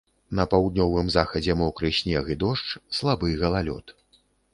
[0.37, 3.95] На паўднёвым захадзе мокры снег і дождж, слабы галалёд.